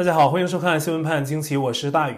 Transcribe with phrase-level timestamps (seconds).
[0.00, 2.14] 大家好，欢迎收看《新闻判惊奇》，我是大宇。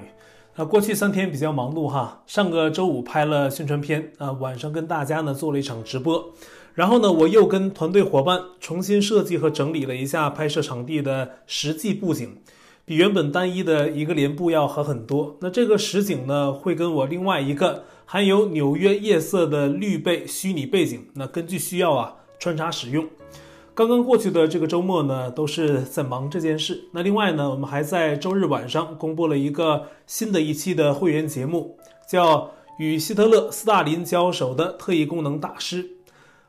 [0.54, 6.32] 啊，过去三天比较忙碌哈，上个周五拍了宣传片，啊，晚上跟大家呢做了一场直播，
[6.74, 12.36] 然后呢，我又跟团队伙伴重新设计和整理了一下拍摄场地的实际布景，
[12.84, 15.36] 比原本单一的一个连布要好很多。
[15.40, 23.04] 那这个实景呢，会跟我另外一个含有纽约夜色的绿背虚拟背景，那根据需要啊穿插使用。
[23.74, 26.88] 刚刚过去的这个周末呢，都是在忙这件事。
[26.92, 32.36] 那另外呢，我们还在周日晚上公布了一个新的一期的会员节目，叫
[32.76, 35.84] 《与希特勒、斯大林交手的特异功能大师》，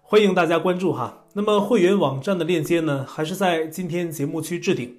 [0.02, 1.24] 欢迎大家关注哈。
[1.32, 4.98] 那么会员网站的链接呢，还是在今天节目区置顶。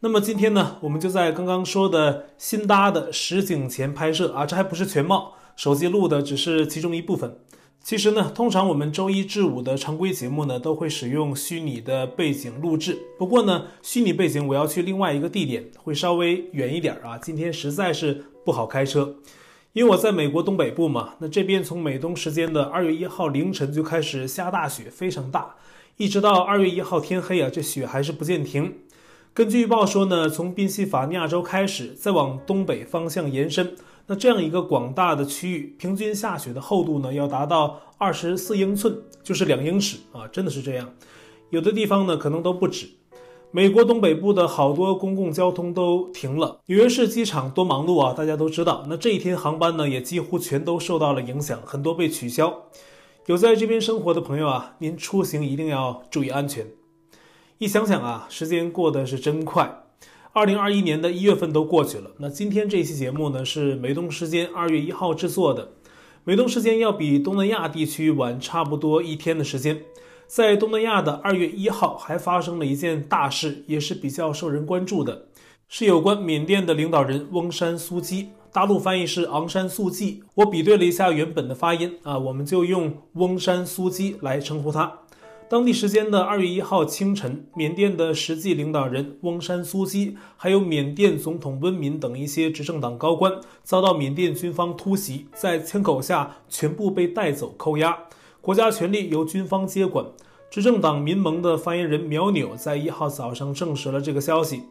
[0.00, 7.38] 那么今天呢，我们就在刚刚说的新搭的实景前拍摄啊，这还不是全貌，手机录的只是其中一部分。
[7.84, 12.98] 其实呢，通常我们周一至五的常规节目呢，都会使用虚拟的背景录制。
[13.18, 17.18] 不过呢，虚拟背景我要去另外一个地点，会稍微远一点啊。
[17.18, 19.16] 今天实在是不好开车，
[19.74, 21.16] 因为我在美国东北部嘛。
[21.18, 25.56] 那这边从美东时间的二月一号凌晨就开始下大雪，非常大，
[25.98, 28.78] 一直到二月一号天黑啊，这雪还是不见停。
[29.34, 33.76] 根据预报说呢，从宾夕法尼亚州开始，再往东北方向延伸。
[34.06, 40.92] 那这样一个广大的区域，平均下雪的厚度呢，要达到二十四英寸，就是两英尺啊，真的是这样。
[41.50, 42.88] 有的地方呢，可能都不止。
[43.50, 48.84] 美国东北部的好多公共交通都停了，纽约市机场多忙碌啊，大家都知道。
[48.88, 52.64] 那这一天航班呢，也几乎全都受到了影响，很多被取消。
[53.26, 56.66] 有在这边生活的朋友啊，您出行一定要注意安全。
[57.58, 59.83] 一想想啊，时间过得是真快。
[60.34, 65.70] 二零二一年的一月份都过去了，那今天这期节目呢，是美东时间二月一号制作的。
[66.24, 69.82] 美东时间要比东南亚地区晚差不多一天的时间。
[70.26, 75.26] 在东南亚的二月一号还发生了一件大事，也是比较受人关注的，
[75.68, 80.24] 是有关缅甸的领导人翁山苏姬，大陆翻译是昂山素季。
[80.34, 84.98] 我比对了一下原本的发音啊，我们就用翁山苏姬来称呼他。
[85.46, 93.30] 当地时间的二月一号清晨，缅甸的实际领导人翁山苏姬，还有缅甸总统温敏等一些执政党高官，
[93.62, 97.98] 遭到缅甸军方突袭，在枪口下全部被带走扣押，
[98.40, 100.06] 国家权力由军方接管。
[100.50, 104.62] 执政党民盟的发言人苗纽在一号早上证实了这个消息。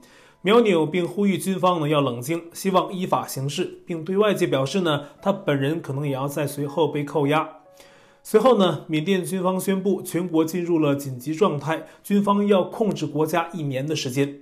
[0.42, 7.48] 苗纽并呼吁军方呢要冷静，希望依法行事，并对外界表示呢，他本人可能也要在随后被扣押。
[8.26, 14.40] 随后呢，缅甸军方宣布全国进入了紧急状态，军方要控制国家一年的时间。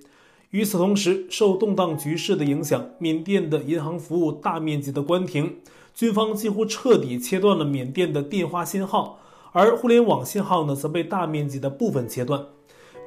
[0.51, 5.57] 与此同时，受动荡局势的影响，缅甸的银行服务大面积的关停，
[5.95, 9.19] 军方几乎彻底切断了缅甸的电话信号，
[9.51, 12.45] 而互联网信号呢，则被大面积的部分切断。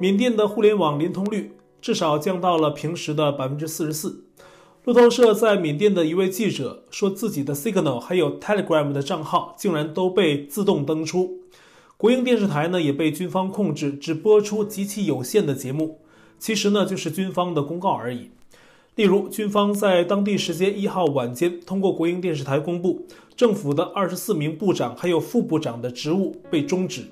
[0.00, 4.23] 缅甸的互联网连通率至少降到了平时的百分之四十四。
[4.84, 11.38] 路透社在缅甸的一位记者说，自己的 Signal 还有 Telegram 的账号竟然都被自动登出。
[11.96, 16.00] 国营电视台呢也被军方控制，只播出极其有限的节目，
[16.38, 18.28] 其实呢就是军方的公告而已。
[18.96, 27.06] 例如，军方在当地时间一号晚间通过国营电视台公布，政府的二十四名部长还有副部长的职务被终止。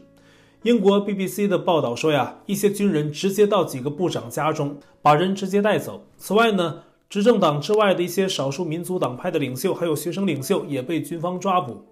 [0.64, 6.04] 英国 BBC 的报道说呀，一些军人直接到几个部长家中，把人直接带走。
[6.18, 6.82] 此外呢，
[7.12, 11.84] 执政党之外的一些少数民族党派的领袖，还有学生领袖也被军方抓捕。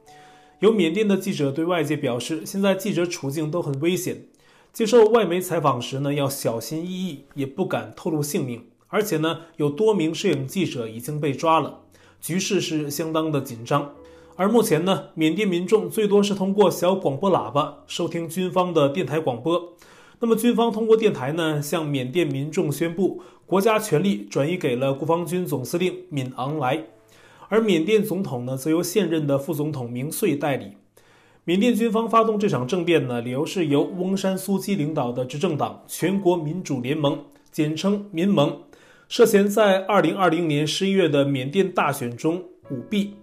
[0.61, 4.25] 有缅甸的记者对外界表示，现在记者处境都很危险，
[4.73, 8.65] 接受外媒采访时呢要小心翼翼，也不敢透露姓名。
[8.89, 11.81] 而且呢，有多名摄影记者已经被抓了，
[12.23, 13.93] 局势是相当的紧张。
[14.37, 19.75] 而目前呢，缅甸民众最多是通过小广播喇叭收听军方的电台广播。
[20.23, 26.85] 那么军方通过电台呢，向缅甸民众宣布，国家权力转移给了国防军总司令敏昂莱，
[27.49, 30.73] 而缅甸总统呢，则由现任的副总统明穗代理。
[31.45, 38.61] 缅甸军方发动这场政变呢，理由是由翁山苏姬领导的执政党全国民主联盟，简称民盟，
[39.09, 43.15] 涉嫌在二零二零年十一月的缅甸大选中舞弊。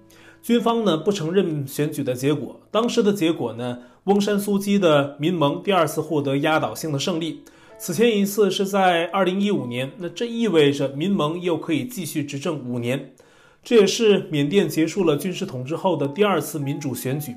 [0.42, 7.44] 军方呢，不承认选举的结果，当时的结果呢，翁山苏姬的民盟第二次获得压倒性的胜利。
[7.78, 13.14] 此前一次是在二零一五年，那这意味着民盟又可以继续执政五年。
[13.62, 17.36] 这也是缅甸结束了军事统治后的第二次民主选举。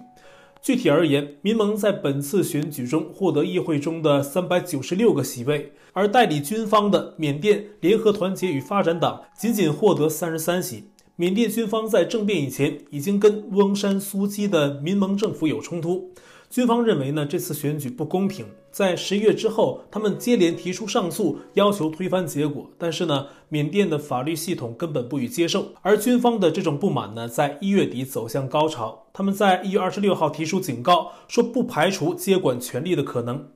[0.62, 10.89] 具体而言，民盟在本次选举中获得议会中的三百九十六个席位，而代理军方的缅甸联合团结与发展党仅仅获得三十三席。
[11.20, 16.14] 缅甸军方在政变以前已经跟翁山苏姬的民盟政府有冲突，
[16.48, 22.70] 军方认为呢，这次选举不公平，在十一月之后，他们接连提出上诉，要求推翻结果。
[22.78, 29.08] 但是呢，缅甸的法律系统根本不予接受，而军方的这种不满呢，在一月底走向高潮。
[29.12, 33.50] 他们在一月二十六号提出警告，说不排除接管权力的可能。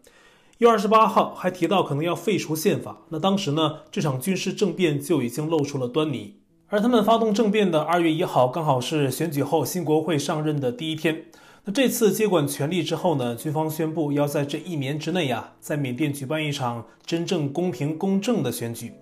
[0.58, 3.06] 一月二十八号还提到可能要废除宪法。
[3.08, 6.34] 那当时呢，这场军事政变就已经露出了端倪。
[6.74, 11.26] 而他们发动政变的二月一号，刚好是选举后新国会上任的第一天。
[11.66, 18.92] 那这次接管权力之后呢，军方宣布要在这一年之内呀，在缅甸举办一场真正公平公正的选举，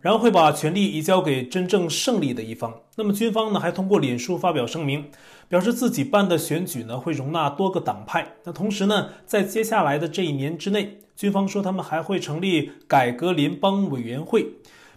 [0.00, 2.72] 然后会把权力移交给真正胜利的一方。
[2.94, 5.06] 那么军方呢，还通过脸书发表声明，
[5.48, 8.34] 表示自己办的选举呢会容纳多个党派。
[8.44, 14.46] 那同时呢，在接下来的这一年之内，军方说他们还会成立改革联邦委员会，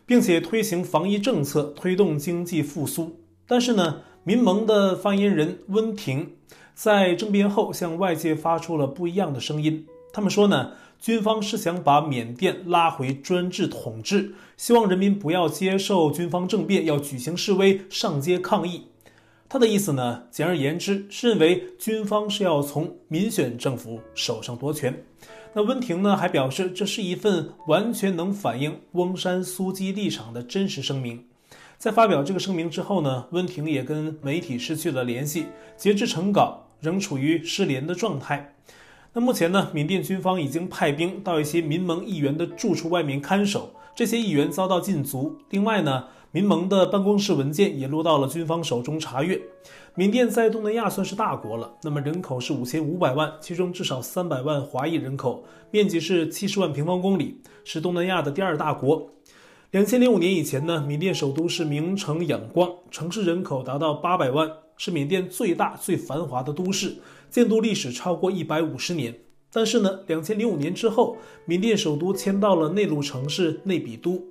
[0.09, 3.19] 并且推行防疫政策，推动经济复苏。
[3.45, 6.31] 但是呢，民盟的发言人温婷。
[6.73, 9.85] 在政变后，向外界发出了不一样的声音。
[10.11, 18.85] 他们说呢，军方是想把缅甸拉回专制统治，希望人民不要接受军方政变，要举行示威、上街抗议。
[19.47, 25.03] 他的意思呢，简而言之，是认为军方是要从民选政府手上夺权。
[25.53, 31.25] 那温婷呢，还表示这是一份完全能反映翁山苏姬立场的真实声明。
[31.77, 35.47] 在发表这个声明之后呢，温婷也跟媒体失去了联系。
[35.75, 38.53] 截至成稿，仍处于失联的状态。
[39.13, 45.37] 那目前呢，缅甸军方已经派兵到一些民盟议员的住处外面看守，这些议员遭到禁足。
[45.49, 49.41] 另外呢，民盟的办公室文件也落到了军方手中查阅。
[49.95, 59.09] 缅甸在东南亚算是大国了，那么人口是五千五百万，其中至少三百万华裔人口，面积是七十万平方公里，是东南亚的第二大国。
[59.71, 64.49] 两千零五年以前呢，缅甸首都是名城仰光，城市人口达到八百万。
[64.81, 66.95] 是缅甸最大最繁华的都市，
[67.29, 69.13] 建都历史超过一百五十年。
[69.51, 74.23] 但是呢，两千零五年之后，缅甸首都迁到了内陆城市内比都。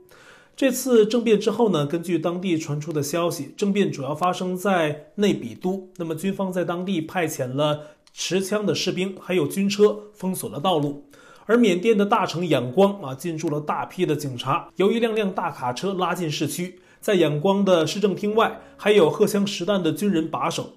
[0.58, 5.88] 这次政变之后呢，根据当地传出的消息，政变主要发生在内比都。
[5.98, 7.82] 那么军方在当地派遣了
[8.12, 11.04] 持枪的士兵，还有军车封锁了道路。
[11.46, 16.80] 而缅甸的大城仰光啊，进驻了大批的警察，由一辆辆大卡车拉进市区。
[17.00, 20.72] 在仰光的市政厅外，还有荷枪实弹的军人把守。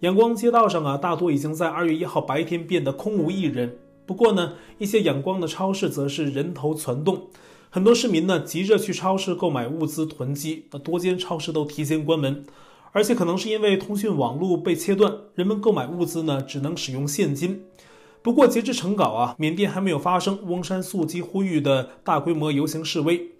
[0.00, 3.76] 仰光街道上啊，大多已经在二月一号白天变得空无一人。
[4.06, 7.28] 不过呢，一些仰光的超市则是人头攒动，
[7.70, 10.66] 很多市民呢急着去超市购买物资囤积。
[10.70, 12.44] 那多间超市都提前关门，
[12.92, 17.64] 而且可能是因为通讯网络被切断，人们购买物资呢只能使用现金。
[18.22, 23.32] 不过截至成稿啊，缅甸还没有发生翁山素姬呼吁的大规模游行示威。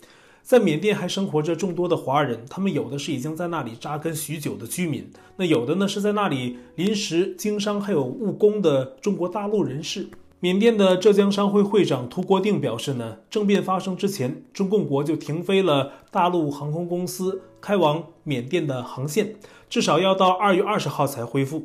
[0.42, 10.08] 在缅甸还生活着众多的华人，他们有的是已经在那里扎根许久的居民，那有的呢是在那里临时经商还有务工的中国大陆人士。
[10.46, 19.34] 缅甸的浙江商会会长涂国定表示呢，政变发生之前，中共国就停飞了大陆航空公司开往缅甸的航线，
[19.68, 21.64] 至少要到二月二十号才恢复。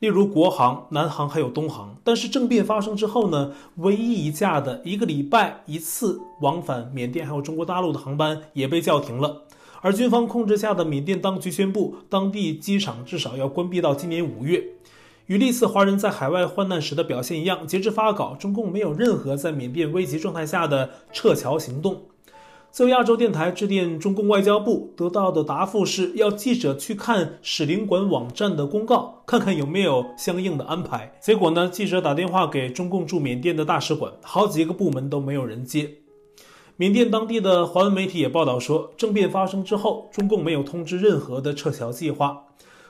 [0.00, 9.42] 例如国航、南航还有东航，但是政变发生之后呢，唯一一架的一个礼拜一次往返缅甸还有中国大陆的航班也被叫停了。
[9.82, 14.64] 而军方控制下的缅甸当局宣布，当地机场至少要关闭到今年五月。
[15.26, 22.02] 与历次华人在海外患难时的表现一样，截至发稿，中共没有任何在缅甸危急状态下的撤侨行动。
[22.70, 31.18] 作为亚洲电台致电中共外交部，得到的答复是要记者去看使领馆网站的公告，看看有没有相应的安排。
[31.20, 35.90] 结果呢，记者打电话给中共驻缅甸的大使馆，好几个部门都没有人接。
[36.76, 42.44] 缅甸当地的华文媒体也报道说，政变发生之后，中共没有通知任何的撤侨计划。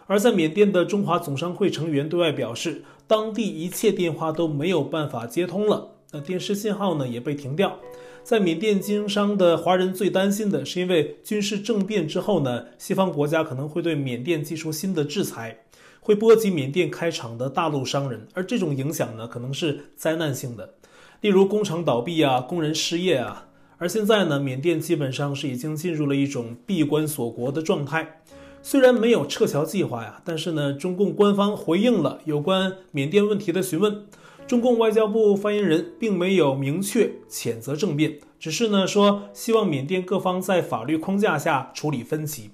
[0.07, 7.79] 而在缅甸的中华总商会成员对外表示，当地一切电话都没有办法接通了，那电视信号呢也被停掉。
[8.23, 15.57] 在缅甸经商的华人最担心的是，因为军事政变之后呢，西方国家可能会对缅甸祭出新的制裁，
[16.01, 20.75] 会波及缅甸开厂的大陆商人，而这种影响呢，可能是灾难性的，
[21.21, 23.47] 例如工厂倒闭啊，工人失业啊。
[23.79, 28.23] 而现在呢，缅甸基本上是已经进入了一种闭关锁国的状态，
[28.69, 34.07] 虽然没有撤侨计划呀，但是呢，中共官方回应了有关缅甸问题的询问。
[34.45, 42.51] 中共外交部发言人并没有明确谴责政变，只是呢说希望缅甸各方在法律框架下处理分歧。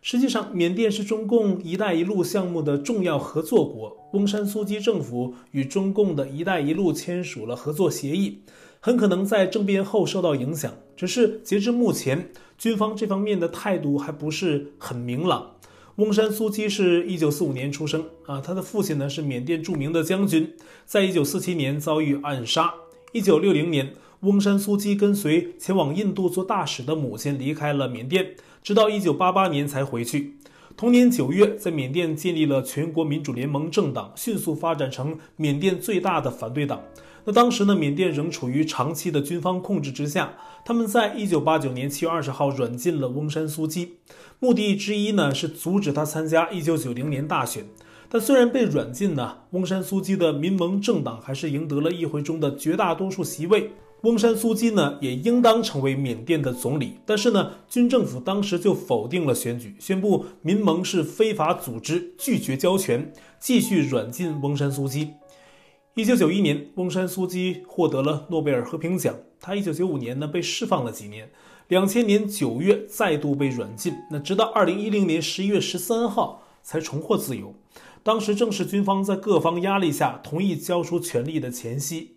[0.00, 8.42] 实际上，缅甸是中共“一带一路”项目的重要合作国，翁山苏姬政府与中共的一带一路签署了合作协议，
[8.78, 10.72] 很可能在政变后受到影响。
[10.98, 15.52] 只是截至目前，军方这方面的态度还不是很明朗。
[15.94, 22.74] 翁山苏姬是一九四五年出生啊，他的父亲呢是缅甸著名的将军，在一九四七年遭遇暗杀。
[23.12, 30.34] 一九六零年，翁山苏姬跟随前往印度做大使的母亲离开了缅甸，直到一九八八年才回去。
[30.76, 36.82] 同年九月，在缅甸建立了全国民主联盟政党，迅速发展成缅甸最大的反对党。
[37.28, 40.32] 那当时呢，缅甸仍处于长期的军方控制之下。
[40.64, 43.96] 他们在一九八九年七月二十号软禁了翁山苏姬，
[44.38, 47.66] 目的之一呢是阻止他参加一九九零年大选。
[48.08, 53.72] 但虽然被软禁呢，翁山苏姬的民盟政党还是赢得了议会中的绝大多数席位。
[54.00, 56.94] 翁山苏姬呢也应当成为缅甸的总理。
[57.04, 65.10] 但是呢，军政府当时就否定了选举，宣布民盟是非法组织，拒绝交权，继续软禁翁山苏姬。
[65.98, 69.16] 一九九一年，翁山苏姬获得了诺贝尔和平奖。
[69.40, 71.28] 他一九九五年呢被释放了几年，
[71.66, 73.92] 两千年九月再度被软禁。
[74.12, 77.52] 那直到二零一零年十一月十三号才重获自由。
[78.04, 82.12] 当时正是军方在各方压力下同意交出权力的前夕。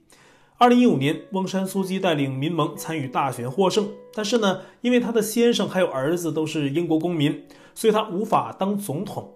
[0.59, 9.33] 二零一五年，翁山苏姬带领民盟参与大选获胜，但是呢，因为他的先生还有儿子都是英国公民，所以他无法当总统。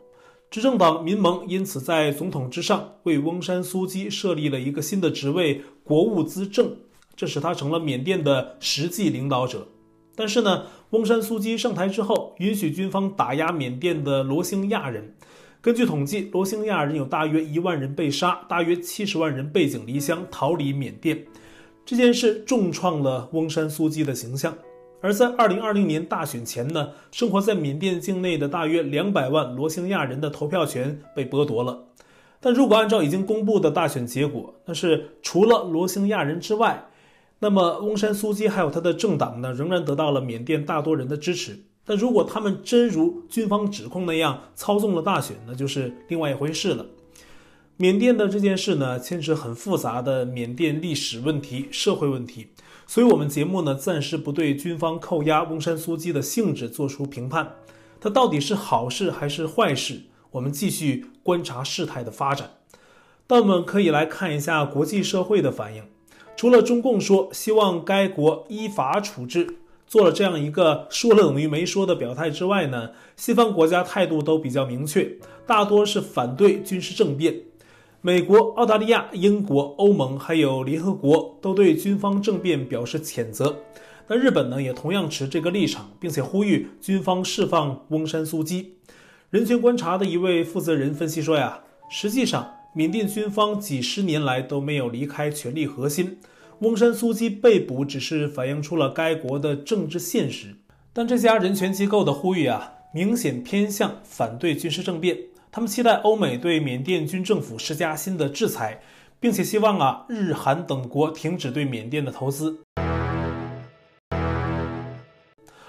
[0.52, 6.78] 执政党民盟因此在总统之上为翁山苏姬设立了一个新的职位——国务资政，
[7.16, 9.68] 这使他成了缅甸的实际领导者。
[10.16, 15.14] 但是呢，翁山苏姬上台之后，允许军方打压缅甸的罗兴亚人。
[15.60, 21.26] 根据统计，罗兴亚人有大约一万人被杀，大约七十万人背井离乡逃离缅甸。
[21.84, 24.56] 这件事重创了翁山苏姬的形象。
[25.06, 31.84] 而在二零二零年大选前呢，生活在缅甸境内的大约两百万罗兴亚人的投票权被剥夺了。
[32.40, 36.88] 但如果按照已经公布的大选结果，那是除了罗兴亚人之外，
[37.38, 41.60] 那么翁山苏姬还有他的政党呢，仍然得到了缅甸大多人的支持。
[41.86, 46.88] 但如果他们真如军方指控那样操纵了大选，那就是另外一回事了。
[47.78, 52.48] 缅甸的这件事呢，牵扯很复杂的缅甸历史问题、社会问题。
[52.88, 57.56] 所以，我们节目呢，暂时不对军方扣押翁山苏姬的性质做出评判，
[58.00, 60.04] 它到底是好事还是坏事？
[60.32, 62.52] 我们继续观察事态的发展。
[63.28, 65.84] 但我们可以来看一下国际社会的反应。
[66.38, 77.42] 除了中共说希望该国依法处置，做了这样一个说了等于没说的表态之外呢，西方国家态度都比较明确，大多是反对军事政变。
[78.06, 83.64] 美国、澳大利亚、英国、欧盟还有联合国都对军方政变表示谴责。
[84.08, 88.76] 那日本呢，也同样持这个立场，并且呼吁军方释放翁山苏姬。
[89.32, 96.20] 人权观察的一位负责人分析说呀，实际上缅甸军方几十年来都没有离开权力核心，
[96.60, 100.54] 翁山苏姬被捕只是反映出了该国的政治现实。
[100.94, 105.18] 但这家人权机构的呼吁啊，明显偏向反对军事政变。
[105.56, 108.82] 他们期待欧美对缅甸军政府施加新的制裁，
[109.22, 112.60] 并且希望啊日韩等国停止对缅甸的投资。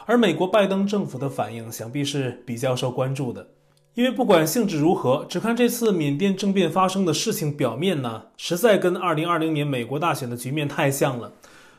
[0.05, 3.47] 而美国拜登政府的反应想必是比较受关注的，
[3.95, 11.33] 因为不管性质如何，只看这次缅甸政变发生的事情表面呢，实在跟2020年美国大选的局面太像了。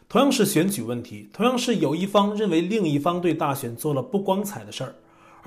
[0.07, 4.95] 同样是选举问题，同样是有一方认为另一方对大选做了不光彩的事儿。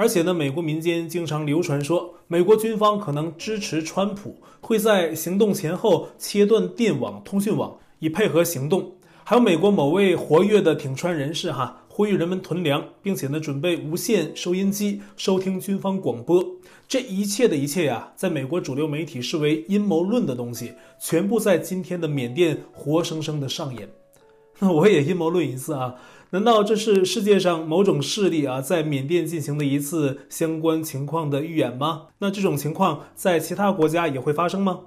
[0.00, 8.92] 而且呢，美国民间经常流传说，美国军方可能支持川普，会在行动前后切断电网、通讯网，以配合行动。
[9.23, 16.42] 还有美国某位活跃的挺川人士哈，呼吁人们囤粮，并且呢，准备无线收音机收听军方广播。
[16.88, 23.87] 这一切的一切呀，在美国主流媒体视为阴谋论的东西，全部在今天的缅甸活生生的上演。
[24.61, 25.97] 那我也阴谋论一次啊。
[26.32, 32.06] 难道这是世界上某种势力啊，在缅甸进行的一次相关情况的预演吗？
[32.18, 34.82] 那这种情况在其他国家也会发生吗？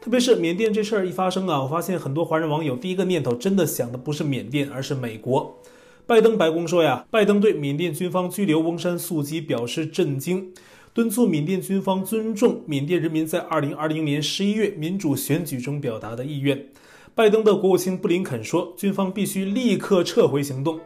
[0.00, 5.56] 特别是缅甸这事儿一发生啊，我发现很多华人网友第一个念头真的想的不是缅甸，而是美国。
[6.04, 10.52] 拜登白宫说呀，拜登对缅甸军方拘留翁山素姬表示震惊，
[10.92, 16.66] 敦促缅甸军方尊重缅甸人民在二零二零年十一月民主选举中表达的意愿。
[17.14, 20.80] 拜登的国务卿布林肯说，军方必须立刻撤回行动。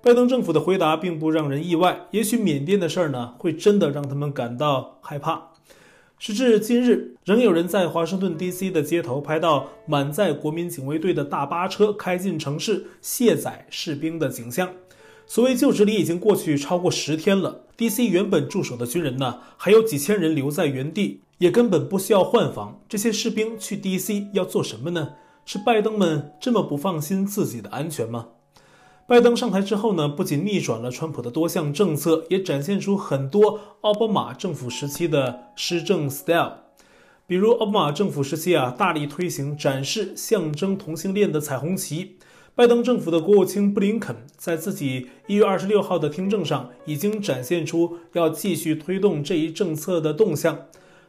[0.00, 5.50] 拜登政府的回答并不让人意外，也许缅甸的事儿呢，会真的让他们感到害怕。
[6.16, 14.70] 时至今日，仍有人在华盛顿 DC 的街头拍到满载国民警卫队的大巴车开进城市卸载士兵的景象。
[15.26, 22.80] 所谓就职礼已经过去超过十天了，DC 原本驻守的军人呢，还有几千人留在原地，也根本不需要换防。
[22.88, 25.14] 这些士兵去 DC 要做什么呢？
[25.44, 28.28] 是拜登们这么不放心自己的安全吗？
[29.06, 36.60] 拜登上台之后呢，不仅逆转了川普的多项政策，也展现出很多奥巴马政府时期的施政 style。
[37.26, 42.16] 比如奥巴马政府时期啊，大力推行展示象征同性恋的彩虹旗。
[42.54, 50.66] 拜登政府的国务卿布林肯在自己一月二十六号的听证上，已经展现出要继续推动这一政策的动向。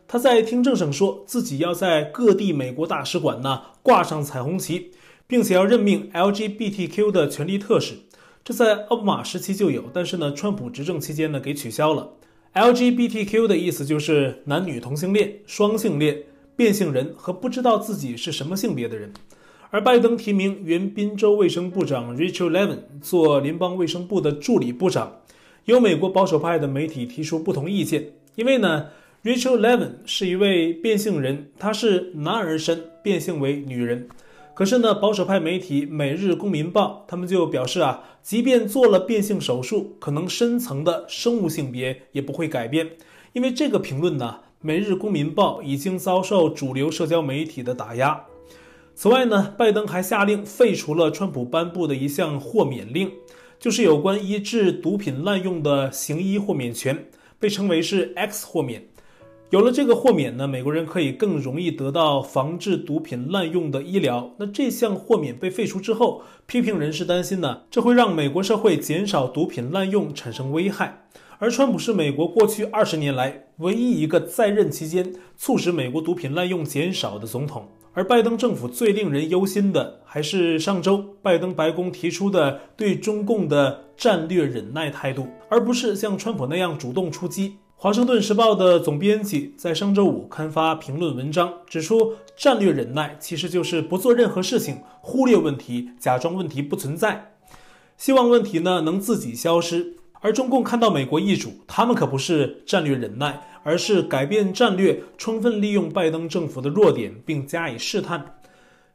[0.07, 4.91] 他在听证上说自己要在各地美国大使馆呢挂上彩虹旗。
[5.27, 7.95] 并且要任命 LGBTQ 的权力特使，
[8.43, 12.11] 这在奥巴马时期就有，但是呢，川普执政期间呢给取消了。
[12.53, 16.21] LGBTQ 的意思就是男女同性恋、双性恋、
[16.55, 19.11] 变性人和不知道自己是什么性别的人。
[19.71, 25.21] 而拜登提名原宾州卫生部长 Rachel Levin 做联邦卫生部的助理部长，
[25.65, 28.85] 有美国保守派的媒体提出不同意见，因为呢
[29.25, 34.07] ，Rachel Levin 是一位变性人，她是男儿身变性为女人。
[34.53, 42.91] 可是呢，保守派媒体《每日公民报》他们就表示啊，即便做了变性手术，可能深层的生物性别也不会改变。
[43.33, 48.23] 因为这个评论呢，《每日公民报》已经遭受主流社交媒体的打压。
[48.93, 53.11] 此外呢，拜登还下令废除了川普颁布的一项豁免令，
[53.59, 57.07] 就是有关医治毒品滥用的行医豁免权，
[57.39, 58.85] 被称为是 X 豁免。
[59.51, 64.31] 有了这个豁免呢，美国人可以更容易得到防治毒品滥用的医疗。
[64.37, 71.05] 那这项豁免被废除之后，批评人士担心呢，这会让美国社会减少毒品滥用，产生危害。
[71.37, 77.67] 而川普是美国过去二十年来唯一一个在任期间促使美国毒品滥用减少的总统。
[77.93, 87.57] 而拜登政府最令人忧心的，还是上周拜登白宫提出的对中共的战略忍耐态度，而不是像川普那样主动出击。
[87.77, 97.33] 华盛顿时报的总编辑在上周五刊发评论文章，指出战略忍耐其实就是不做任何事情，忽略问题，假装问题不存在，
[97.97, 99.97] 希望问题呢能自己消失。
[100.21, 108.37] 而中共看到美国易主，他们可不是战略忍耐，而是改变战略，充分利用拜登政府的弱点，并加以试探。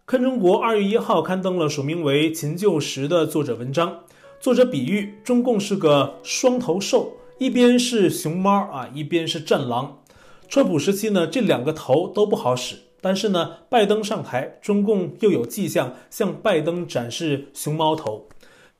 [0.06, 4.00] 看中国二月一号刊登了署名为秦旧时的作者文章，
[4.40, 7.12] 作者比喻中共是个双头兽。
[7.40, 10.02] 一边是熊猫啊，一边是战狼。
[10.46, 12.76] 川普时期呢，这两个头都不好使。
[13.00, 18.28] 但是呢，拜登上台，中共又有迹象向拜登展示熊猫头。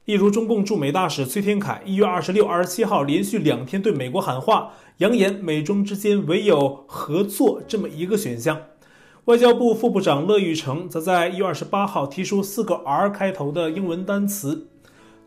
[0.04, 8.60] 例如，中共驻美大使崔天凯一月二十六、二十七号连续两天对美国喊话，扬言美中之间唯有合作这么一个选项。
[9.24, 14.66] 外交部副部长乐玉成则在一月二十八号提出四个 R 开头的英文单词：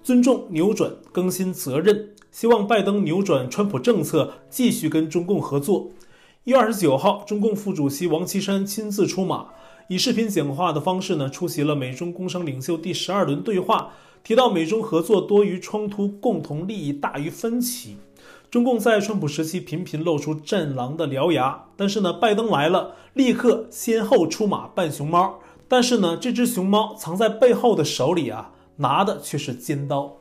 [0.03, 2.09] 尊重、扭转、更新、责任。
[2.29, 5.91] 希望拜登扭转川普政策，继续跟中共合作。
[6.43, 9.47] 一月二十九号，中共副主席王岐山亲自出马，
[9.87, 13.93] 以视频讲话的方式呢，出席了美中工商领袖第十二轮对话，
[14.25, 17.95] 提到美中合作多于冲突，共同利益大于分歧。
[18.51, 25.39] 中共在川普时期频频露出战狼的獠牙，但是呢，拜登来了，立刻先后出马扮熊猫，
[25.69, 30.17] 但是呢，这只熊猫藏在背后的手里啊，拿的却是尖刀。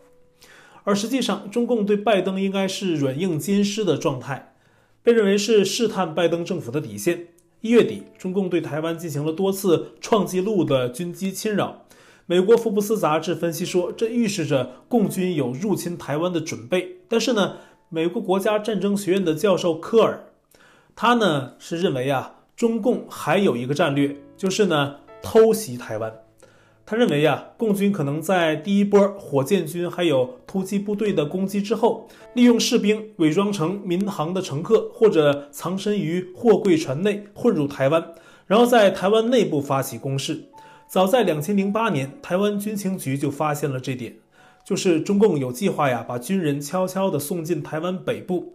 [0.85, 4.55] 而实际上，中共对拜登应该是软硬兼施的状态，
[5.03, 7.29] 被认为是试探拜登政府的底线。
[7.61, 11.87] 一月底，中共对台湾进行了多次创纪录的军机侵扰。
[12.27, 16.97] 美国福布斯杂志分析说，这预示着共军有入侵台湾的准备。
[17.09, 20.25] 但是呢，美国国家战争学院的教授科尔，
[20.97, 26.22] 他呢是认为啊，中共还有一个战略，就是呢偷袭台湾。
[26.93, 38.13] 他认为呀，共军可能在第一波火箭军还有突击部队的攻击之后，利用士兵伪装成民航的乘客，或者藏身于货柜船内混入台湾，
[38.47, 40.45] 然后在台湾内部发起攻势。
[40.87, 44.17] 早在两千零八年，台湾军情局就发现了这点，
[44.63, 48.53] 就是中共有计划呀，把军人悄悄地送进台湾北部。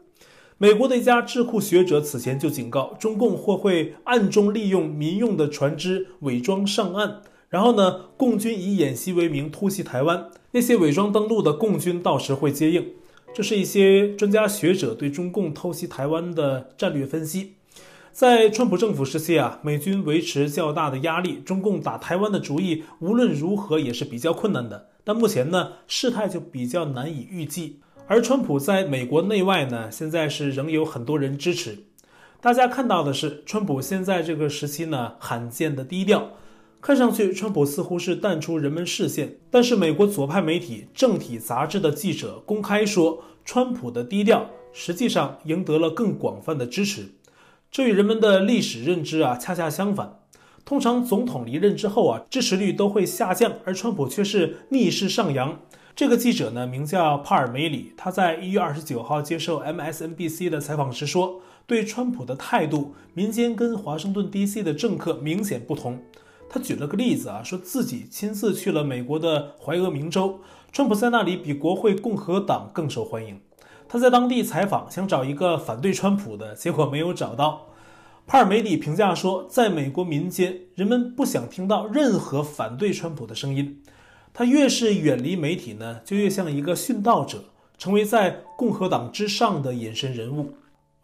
[0.59, 7.21] 美国的一家智库学者此前就警告，中共或会暗中利用民用的船只伪装上岸。
[7.49, 12.93] 然后呢，共军以演习为名突袭台湾，那些伪装登陆的共军到时会接应。
[13.33, 17.53] 这是一些专家学者对中共偷袭台湾的战略分析。
[18.11, 24.87] 在川普政府时期啊，美军维持较大的压力，中共打台湾的主意无论如何也是比较困难的。
[25.03, 27.79] 但目前呢，事态就比较难以预计。
[28.07, 31.83] 而川普在美国内外呢，现在是仍有很多人支持。
[32.41, 36.31] 大家看到的是，川普现在这个时期呢，罕见的低调。
[36.87, 47.09] 看上去，川普似乎是淡出人们视线，但是美国左派媒体《政体》杂志的记者公开说，川普的低调实际上赢得了更广泛的支持。
[47.69, 50.19] 这与人们的历史认知啊恰恰相反。
[50.63, 55.59] 通常总统离任之后啊，支持率都会下降，而川普却是逆势上扬。
[55.93, 66.01] 这个记者呢，名叫帕尔梅里，他在一月二十九号接受 MSNBC 的采访时说，对川普的态度，民间跟华盛顿 DC 的政客明显不同。
[66.49, 70.39] 他举了个例子啊，说自己亲自去了美国的怀俄明州，
[70.71, 73.39] 川普在那里比国会共和党更受欢迎。
[73.89, 77.67] 他在当地采访，想找一个反对川普的，结果没有找到。
[78.25, 83.81] 帕尔梅里评价说，在美国民间，人们不想听到任何反对川普的声音。
[84.33, 87.45] 他越是远离媒体呢，就越像一个殉道者，
[87.77, 90.53] 成为在共和党之上的隐身人物。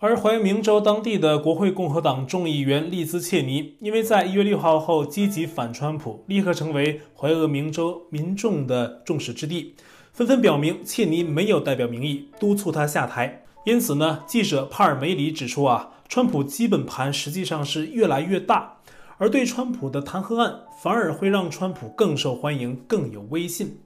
[0.06, 9.74] 而怀俄明州当地的国会共和党众议员利兹切尼，因为在一月六号后积极反川普，立刻成为怀俄明州民众的众矢之的，
[10.12, 13.46] 纷纷表明切尼没有代表民意，督促他下台。
[13.64, 18.80] 因此呢，记者帕尔梅里指出啊，川普基本盘实际上是越来越大。
[19.18, 23.78] 而对川普的弹劾案反而会让川普更受欢迎，更有威信。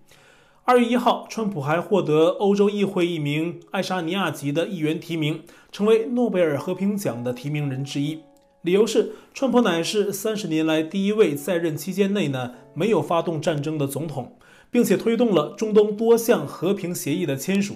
[0.63, 5.43] 二月一号，川普还获得欧洲议会一名爱沙尼亚籍的议员提名，
[5.77, 8.17] 成为诺贝尔和平奖的提名人之一。
[8.63, 14.39] 理由是，川普乃是三十年来第一位在任期间内呢没有发动战争的总统，
[14.71, 17.75] 并且推动了中东多项和平协议的签署，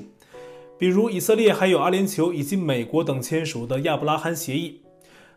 [0.79, 4.81] 比如以色列、还有阿联酋以及美国等签署的亚伯拉罕协议。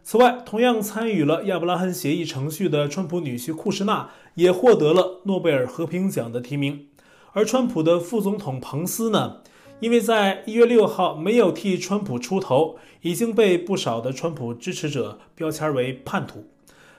[0.02, 6.86] 此外，同样参与了亚伯拉罕协议程序的川普女婿库什纳也获得了诺贝尔和平奖的提名。
[7.34, 9.42] 而川普的副总统彭斯呢，
[9.84, 16.46] 因为在一月六号没有替川普出头，已经被不少的川普支持者标签为叛徒。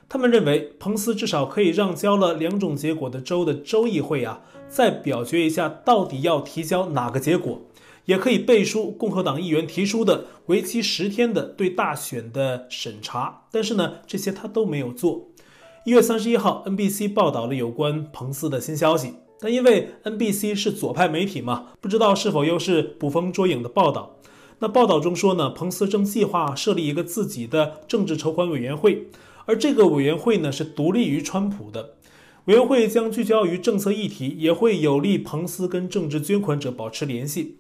[0.08, 7.60] 他们认为，彭斯至少可以让交了两种结果的州的州议会啊，再表决一下到底要提交哪个结果。
[8.06, 15.30] 也可以背书共和党议员提出的为期十天的对大选的审查，但是呢，这些他都没有做。
[15.86, 24.18] 一月三十一号，NBC 报道了有关彭斯的新消息，但因为 NBC 是左派媒体嘛，不知道是否又是捕风捉影的报道。
[24.60, 29.08] 那报道中说呢，彭斯正计划设立一个自己的政治筹款委员会，
[29.46, 31.96] 而这个委员会呢是独立于川普的，
[32.46, 37.58] 委员会将聚焦于政策议题，也会有利彭斯跟政治捐款者保持联系。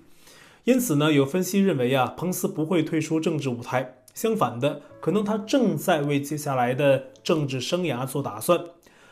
[0.63, 8.63] 因此呢，有分析认为啊，彭斯不会退出政治舞台，相反的，可能他正在为接下来的政治生涯做打算，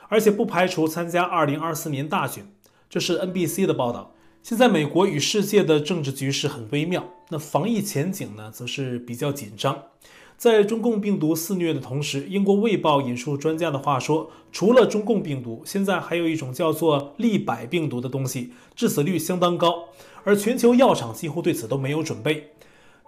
[0.08, 2.48] 而且不排除参加2024年大选。
[2.94, 4.14] 这是 NBC 的报道。
[4.44, 9.86] 现在美国与世界的政治局势很微妙，那防疫前景呢，则是比较紧张。
[10.38, 19.86] 在中共病毒肆虐的同时，英国《卫报》引述专家的话说，除了中共病毒，现在还有一种叫做利百病毒的东西，致死率相当高。
[20.24, 22.53] 而全球药厂几乎对此都没有准备。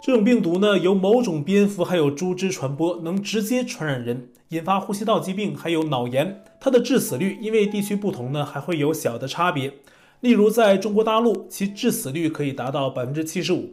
[0.06, 6.44] 这种病毒呢，由某种蝙蝠还有猪只传播，能直接传染人，引发呼吸道疾病还有脑炎。
[6.60, 9.72] 它的致死率因为地区不同呢，还会有小的差别。
[10.20, 13.70] 例如在中国大陆，其致死率可以达到百分之七十五。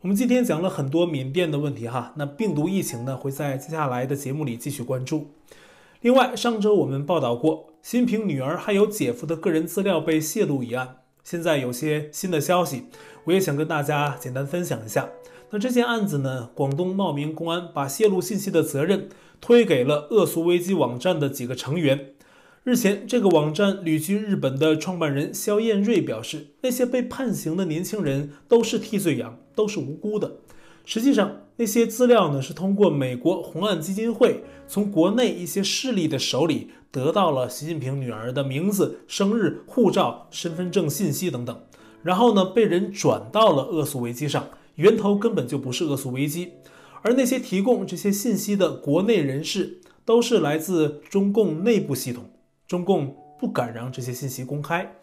[0.00, 5.28] 我们今天讲了很多缅甸的问题哈，那病毒疫情呢，会在接下来的节目里继续关注。
[6.00, 10.96] 另外，上周我们报道过，新平女儿还有姐夫的个人资料被泄露一案。
[11.22, 12.86] 现在有些新的消息，
[13.26, 15.08] 我也想跟大家简单分享一下。
[15.54, 22.14] 那这件案子呢，广东茂名公安把泄露信息的责任推给了恶俗危机网站的几个成员。
[22.64, 30.36] 日前，这个网站旅居日本的创办人肖燕瑞表示，那些被判刑的年轻人都是替罪羊，都是无辜的。
[30.86, 41.60] 实际上，那些资料呢，是通过美国红岸基金会从国内一些势力的手里得到了习近平女儿的名字、生日、护照、身份证信息等等，
[42.02, 46.52] 然后呢，被人转到了恶俗危机上，源头根本就不是恶俗危机，
[47.02, 52.30] 而那些提供这些信息的国内人士都是来自中共内部系统，
[52.66, 54.94] 中共不敢让这些信息公开。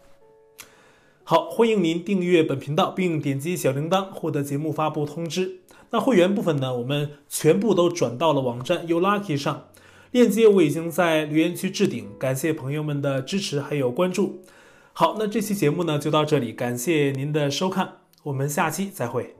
[1.22, 5.60] 好，欢迎您订阅本频道，并点击小铃铛获得节目发布通知。
[5.90, 9.68] 那会员部分呢，我们全部都转到了网站 YouLucky 上，
[10.10, 12.08] 链接我已经在留言区置顶。
[12.18, 14.40] 感谢朋友们的支持还有关注。
[14.92, 19.39] 好，那这期节目呢就到这里，感谢您的收看，我们下期再会。